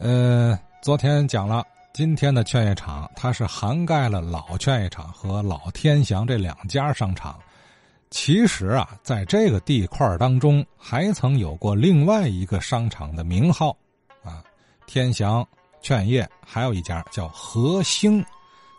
[0.00, 7.36] 呃，昨天讲了，今天的劝业场它是涵盖了老劝业场和老天祥这两家商场。
[8.08, 13.76] 其实啊，在这个地块当中，还曾有过另外一个商场的名号，
[14.22, 14.40] 啊，
[14.86, 15.44] 天祥
[15.80, 18.24] 劝业还有一家叫和兴，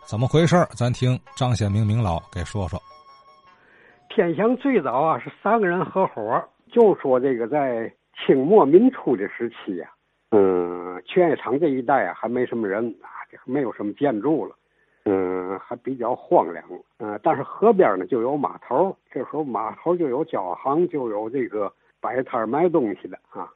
[0.06, 2.80] 怎么回事咱听张显明明老给说说。
[4.08, 6.42] 天祥最早啊是三个人合伙，
[6.72, 7.92] 就说这个在
[8.26, 9.86] 清末民初的时期呀。
[10.30, 14.54] 嗯，劝业场这一带啊，还没什么人啊，这没有什么建筑了，
[15.04, 16.64] 嗯，还比较荒凉。
[16.98, 23.52] 嗯，但是河边呢就有码头，这时候码头就有脚行，就有这个摆摊卖东西的啊。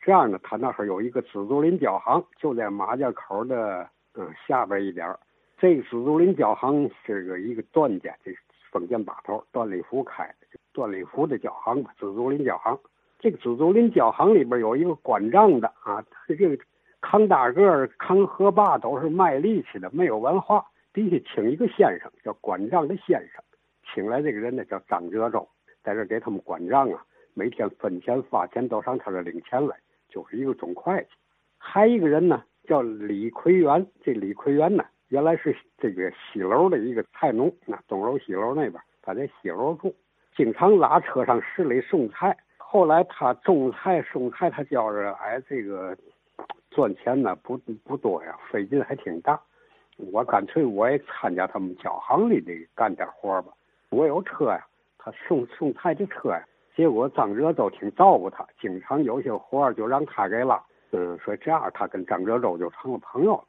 [0.00, 5.14] 这样呢，他那儿有一个紫竹林脚行，就在马家口的嗯下边一点
[5.58, 8.32] 这个紫竹林脚行是个一个段家，这
[8.70, 12.78] 封建把头段立福开的，段立福的脚行，紫竹林脚行。
[13.26, 16.56] 这个紫竹林脚行里边有一个管账的啊，这个
[17.00, 20.64] 扛大个、扛河坝都是卖力气的，没有文化。
[20.94, 23.42] 底下请一个先生，叫管账的先生，
[23.92, 25.48] 请来这个人呢叫张哲州，
[25.82, 27.02] 在这给他们管账啊，
[27.34, 29.74] 每天分钱发钱都上他这领钱来，
[30.08, 31.08] 就是一个总会计。
[31.58, 39.92] 还一个人呢叫李奎元，这李奎元呢原来是这个西楼的一个菜农，那东楼西楼那边他在西楼住，
[40.36, 42.36] 经常拉车上市里送菜。
[42.76, 45.96] 后来他种菜、送菜，他觉着哎，这个
[46.70, 49.40] 赚钱呢不不多呀，费劲还挺大。
[49.96, 53.54] 我干脆我也参加他们脚行里的干点活吧。
[53.88, 54.62] 我有车呀，
[54.98, 56.44] 他送送菜的车呀。
[56.76, 60.62] 结果张哲州挺照顾他，经常有些活就让他给拉。
[60.90, 63.44] 嗯，所以这样他跟张哲州就成了朋友了。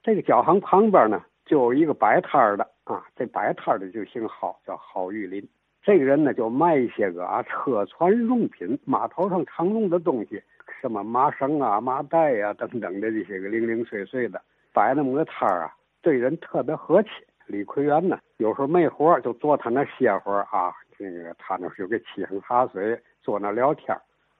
[0.00, 5.44] 这个脚行旁边呢，就有一个摆摊的啊，这摆摊的就姓郝，叫郝玉林。
[5.84, 10.42] 这个人呢，就卖一些个啊车船用品，码头上常用的东西，
[10.80, 14.40] 什么麻绳啊、麻袋呀等等的这些个零零碎碎的，
[14.72, 17.10] 摆那么个摊儿啊，对人特别和气。
[17.46, 23.94] 李奎元呢，有时候没活就坐他那歇会儿啊，这个他那就给沏上茶水，坐那聊天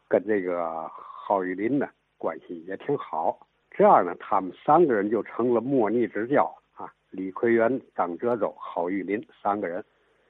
[0.09, 1.87] 跟这个郝玉林呢
[2.17, 3.39] 关系也挺好。
[3.71, 6.91] 这样呢，他们三个人就成了莫逆之交啊。
[7.11, 9.85] 李奎元、张哲州、郝玉林三个人。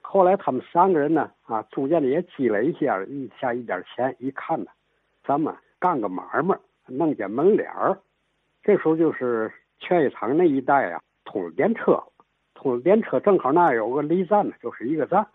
[0.06, 4.70] 后来他们三个人呢，啊，逐渐的也积累一些一下一点钱，一看呢，
[5.24, 6.56] 咱们干个买卖，
[6.86, 7.98] 弄点门脸儿。
[8.62, 9.50] 这时候就是
[9.80, 12.00] 劝业场那一带啊，通了电车，
[12.54, 15.26] 通了电车，正好那有个离站呢，就是一个站。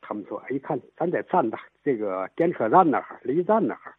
[0.00, 3.94] 他们说，一看咱在站的这个电车站那儿，离站那儿，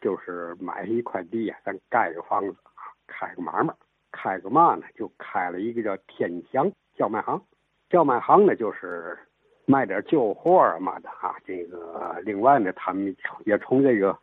[0.00, 3.72] 就是买一块地呀，咱盖个房子啊，开个买卖，
[4.10, 4.82] 开个嘛呢？
[4.96, 7.40] 就开了一个叫天祥叫卖行，
[7.88, 9.16] 叫卖行呢就是。
[9.64, 13.14] 卖点旧货啊嘛的啊，这个另外呢，他们
[13.44, 14.16] 也从这个，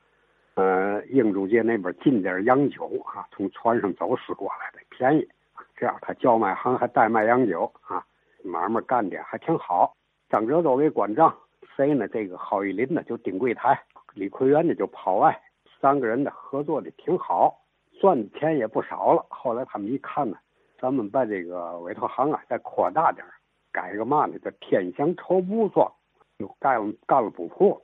[0.55, 5.27] 呃，英租界那边进点洋酒啊，从船上走私过来的，便宜。
[5.75, 8.05] 这样他叫卖行还代卖洋酒啊，
[8.43, 9.95] 买卖干的还挺好。
[10.29, 11.33] 张哲州给管账，
[11.75, 12.07] 谁呢？
[12.09, 13.81] 这个郝玉林呢就盯柜台，
[14.13, 15.41] 李奎元呢就跑外，
[15.79, 17.57] 三个人呢合作的挺好，
[18.01, 19.25] 赚的钱也不少了。
[19.29, 20.37] 后来他们一看呢，
[20.77, 23.25] 咱们把这个委托行啊再扩大点
[23.71, 24.37] 改个嘛呢？
[24.39, 25.91] 叫天祥绸布庄，
[26.37, 27.81] 又干了干了布铺。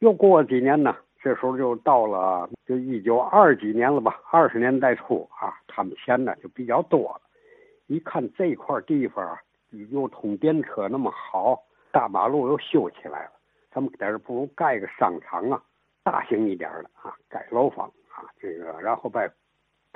[0.00, 7.20] 又过了几年呢，这时候就到了就一九二几年了吧，二十年代初啊，他们钱呢就比较多了。
[7.86, 9.38] 一看这块地方
[9.90, 13.32] 又通电车那么好，大马路又修起来了，
[13.70, 15.62] 咱们在这不如盖个商场啊，
[16.02, 19.24] 大型一点的啊，盖楼房啊，这个然后把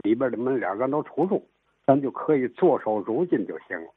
[0.03, 1.47] 里边的门脸咱都出租，
[1.87, 3.91] 咱就可以坐收租金就行了。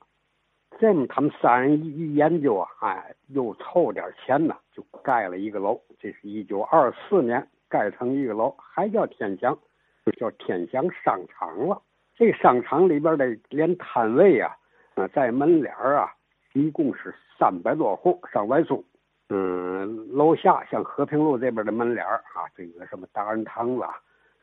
[0.78, 5.80] 这么，他们三人一一研究啊，哎，又凑点钱呢，就盖了一个楼。
[5.98, 9.58] 这是一九二四年盖成一个楼，还叫天祥，
[10.06, 11.82] 就叫天祥商场了。
[12.14, 14.54] 这商场里边的连摊位啊，
[14.96, 16.12] 啊，在门脸啊，
[16.54, 18.84] 一共是三百多户上外租。
[19.30, 23.96] 嗯，楼下像和平路这边的门脸啊，这个什么大人堂子啊，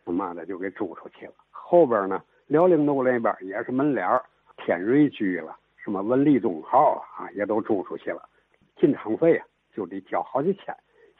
[0.05, 1.35] 他妈的就给租出去了。
[1.51, 4.09] 后边呢，辽宁路那边也是门脸
[4.57, 5.57] 天瑞居了。
[5.83, 8.23] 什么文理中号啊，也都租出去了，
[8.77, 9.45] 进场费啊
[9.75, 10.75] 就得交好几千，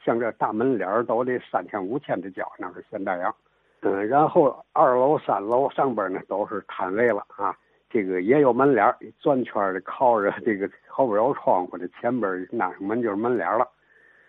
[0.05, 3.35] 像这大门脸都得三千五千的交，那是现代洋。
[3.81, 7.53] 嗯，然后二楼、三楼上边呢都是摊位了啊，
[7.89, 13.67] 这个也有门脸，转圈的靠着这个后边有窗户的，前边那门就是门脸了。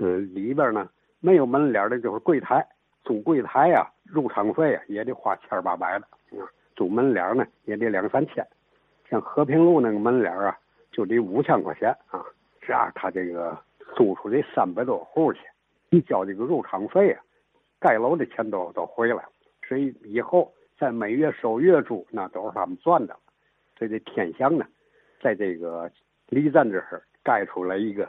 [0.01, 0.89] 嗯，里边呢
[1.21, 2.67] 没有门脸的就是柜台，
[3.05, 6.07] 租柜台呀，入场费啊也得花千八百的，
[6.37, 6.43] 啊，
[6.75, 8.45] 租门脸呢也得两三千。
[9.09, 10.59] 像和平路那个门脸啊，
[10.91, 12.25] 就得五千块钱啊，
[12.61, 13.57] 这样他这个
[13.95, 15.41] 租出这三百多户去，
[15.91, 17.23] 你交这个入场费啊，
[17.79, 19.25] 盖楼的钱都都回来了。
[19.69, 23.17] 所以以后在每月收月租，那都是他们赚的。
[23.79, 24.65] 所以这天祥呢，
[25.21, 25.91] 在这个
[26.29, 28.09] 离站这儿盖出来一个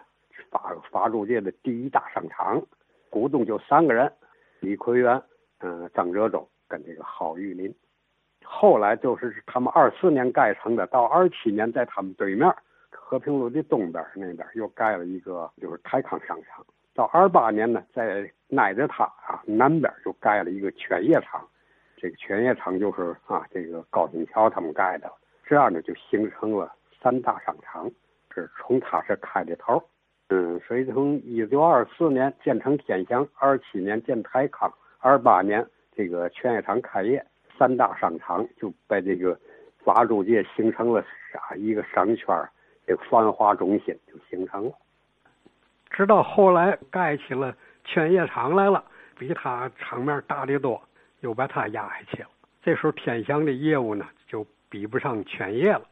[0.50, 2.62] 法法租界的第一大商场，
[3.10, 4.12] 股东就三个人：
[4.60, 5.22] 李奎元、
[5.60, 7.74] 嗯张哲洲跟这个郝玉林。
[8.46, 12.50] 后来就是他们二四年盖成的，到二七年在他们对面
[12.90, 16.66] 和平路的东边那边又盖了一个就是泰康商场。
[16.94, 21.46] 到二八年呢，在挨着它啊南边又盖了一个犬业厂，
[21.98, 25.12] 这个犬业厂就是啊这个高新桥他们盖的，
[25.44, 27.92] 这样呢就形成了三大商场，
[28.34, 29.84] 是从它是开的头。
[30.30, 35.64] 嗯，所以从一九二四年建成天祥，二七年建泰康，二八年
[35.94, 37.24] 这个犬业厂开业，
[37.58, 39.38] 三大商场就在这个
[39.84, 42.28] 法租界形成了啥一个商圈
[42.86, 44.72] 这个繁华中心就形成了。
[45.90, 48.84] 直到后来盖起了劝业场来了，
[49.18, 50.82] 比他场面大得多，
[51.22, 52.30] 又把他压下去了。
[52.62, 55.84] 这时候天祥的业务呢就比不上劝业了。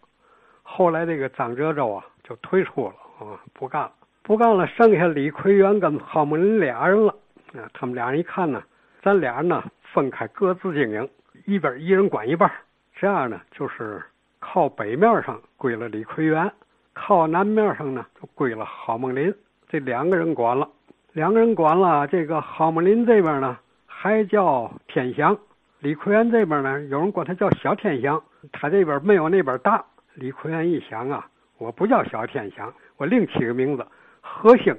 [0.61, 3.91] 后来这个张哲洲啊就退出了啊，不干了，
[4.23, 7.15] 不干了，剩下李奎元跟郝梦林俩人了。
[7.53, 8.63] 啊，他们俩人一看呢，
[9.01, 9.63] 咱俩人呢
[9.93, 11.07] 分开各自经营，
[11.45, 12.51] 一边一人管一半，
[12.95, 14.01] 这样呢就是
[14.39, 16.51] 靠北面上归了李奎元，
[16.93, 19.33] 靠南面上呢就归了郝梦林。
[19.67, 20.69] 这两个人管了，
[21.11, 22.07] 两个人管了。
[22.07, 25.35] 这个郝梦林这边呢，还叫天祥；
[25.79, 28.21] 李奎元这边呢，有人管他叫小天祥。
[28.51, 29.83] 他这边没有那边大。
[30.13, 33.85] 李奎元一想啊，我不叫小天祥，我另起个名字
[34.21, 34.77] 何兴。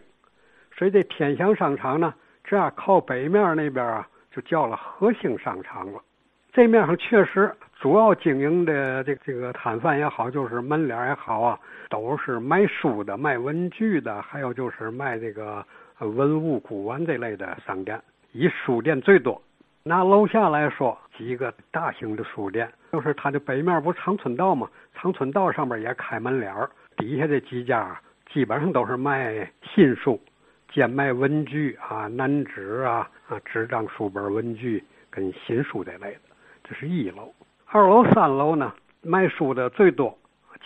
[0.76, 2.14] 所以这天祥商场呢，
[2.44, 6.00] 这样靠北面那边啊，就叫了何兴商场了。
[6.54, 7.52] 这面上确实。
[7.80, 11.60] 主要经营的这这个摊贩也好，就是门脸也好啊，
[11.90, 15.62] 都是卖书的、卖文具的，还有就是卖这个
[15.98, 18.00] 文物古玩这类的商店，
[18.32, 19.38] 以书店最多。
[19.82, 28.00] 拿楼下来说，几个大型的书店，就是它的北面不是长春道吗，长春道上面也开门脸儿，底下这几家
[28.32, 30.18] 基本上都是卖新书，
[30.72, 36.20] 兼卖文具啊、南纸啊、啊纸张、书本、文具跟新书这类的，
[36.64, 37.32] 这是一楼。
[37.66, 38.72] 二楼、三楼呢，
[39.02, 40.16] 卖书的最多，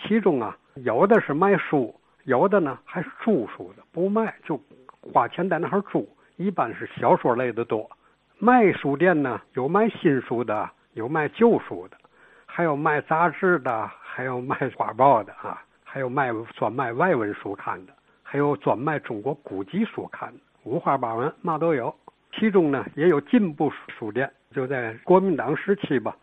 [0.01, 1.93] 其中啊，有的是卖书，
[2.23, 4.59] 有的呢还是租书的，不卖就
[5.01, 6.07] 花钱在那儿租，
[6.37, 7.89] 一般是小说类的多。
[8.37, 11.97] 卖书店呢，有卖新书的，有卖旧书的，
[12.45, 17.93] 还有卖杂志的，还有卖画报的啊，还有卖专卖外文书刊的，
[18.23, 21.93] 还有专卖中国古籍书刊的，五花八门，嘛都有。
[22.31, 26.15] 其中呢，也有进步书店，就在国民党时期吧。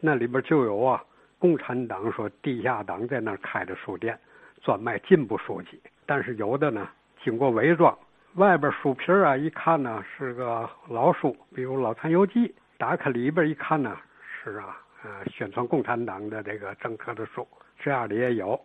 [0.00, 1.02] 那里边就有啊，
[1.38, 4.18] 共产党说地下党在那儿开的书店，
[4.62, 5.80] 专卖进步书籍。
[6.06, 6.88] 但是有的呢，
[7.22, 7.96] 经过伪装，
[8.34, 13.96] 外边书皮啊，一看呢是个老书，比如《老残游记》，打开里边一看呢，
[14.42, 17.46] 是啊，呃，宣传共产党的这个政策的书，
[17.78, 18.60] 这样的也有。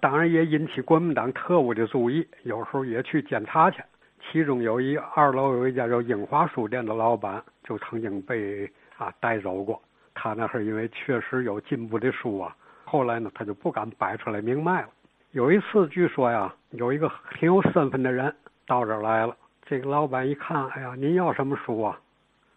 [0.00, 3.82] 当然也引起国民党特务的注意，有时候也去检查去。
[4.30, 9.80] 其中有一二楼有一家叫英华书店的老板，就曾经被啊带走过。
[10.14, 12.54] 他那是因为确实有进步的书啊，
[12.84, 14.88] 后来呢他就不敢摆出来明卖了。
[15.30, 18.34] 有一次据说呀，有一个挺有身份的人
[18.66, 21.98] 到这儿来了，这个老板一看，哎呀，您要什么书啊？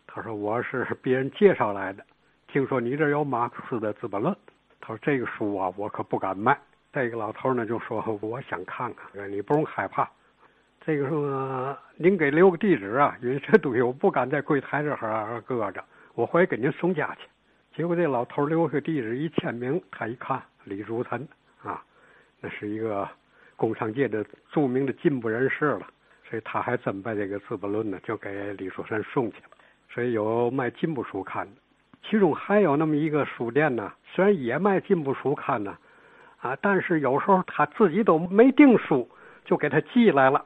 [0.07, 2.03] 他说我是别人介绍来的，
[2.47, 4.33] 听说你这有马克思的《资本论》，
[4.81, 6.59] 他说这个书啊我可不敢卖。
[6.91, 10.09] 这个老头呢就说我想看看，你不用害怕。
[10.85, 15.81] 这个说您给留个地址啊，因为这东西我不敢在柜台这儿搁着，
[16.13, 17.21] 我回去给您送家去。
[17.73, 21.25] 结果这老头留下地址一签名，他一看李竹臣
[21.63, 21.81] 啊，
[22.41, 23.07] 那是一个
[23.55, 25.87] 工商界的著名的进步人士了，
[26.29, 29.51] 所以他还真把这个《资本论》呢就给李竹臣送去了。
[29.89, 31.53] 所以有卖进步书刊的，
[32.03, 35.77] 其中还有那么一个书店呢，虽然也卖进步书刊呢，
[36.41, 39.09] 啊，但是有时候他自己都没订书，
[39.45, 40.43] 就给他寄来了，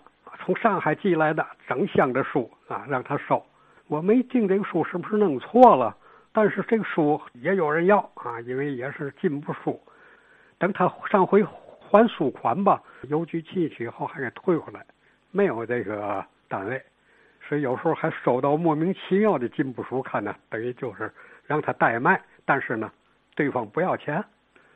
[0.47, 3.45] 从上海寄来的整箱的书啊，让他收。
[3.87, 5.93] 我没定这个书，是不是弄错了？
[6.31, 9.77] 但是这个书也有人要啊，因为也是进步书。
[10.57, 14.85] 等他上回还书款吧，邮局寄去以后还给退回来，
[15.31, 16.81] 没有这个单位，
[17.49, 21.11] 所以有时候还收到莫名其妙的进步书看呢，等于就是
[21.45, 22.89] 让他代卖，但是呢，
[23.35, 24.23] 对方不要钱。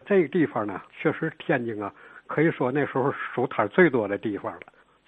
[0.06, 1.94] 这个地方呢，确实天津啊，
[2.28, 4.60] 可以说那时候书摊最多的地方了。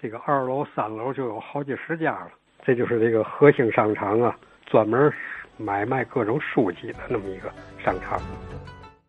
[0.04, 2.28] 这个二楼、三楼就有好几十家了。
[2.62, 5.10] 这就是这个和兴商场啊，专门。
[5.56, 8.20] 买卖各种书籍的那么一个商场。